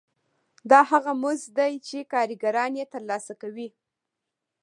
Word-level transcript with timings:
دا 0.71 0.81
هغه 0.91 1.11
مزد 1.23 1.49
دی 1.57 1.73
چې 1.87 2.09
کارګران 2.13 2.71
یې 2.79 2.85
ترلاسه 2.93 3.33
کوي 3.41 3.67